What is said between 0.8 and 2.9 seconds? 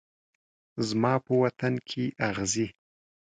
زما په وطن کې اغزي